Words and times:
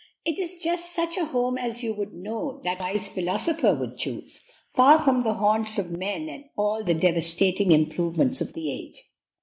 It 0.25 0.39
is 0.39 0.57
just 0.57 0.95
such 0.95 1.15
a 1.15 1.25
home 1.25 1.59
as 1.59 1.83
you 1.83 1.93
would 1.93 2.11
know 2.11 2.59
that 2.63 2.79
wise 2.79 3.07
philosopher 3.07 3.75
would 3.75 3.97
choose, 3.97 4.43
far 4.73 4.97
from 4.97 5.21
the 5.21 5.35
haunts 5.35 5.77
of 5.77 5.91
men 5.91 6.27
and 6.27 6.45
all 6.57 6.83
the 6.83 6.95
devastating 6.95 7.71
improvements 7.71 8.41
of 8.41 8.53
the 8.53 8.71
age. 8.71 8.99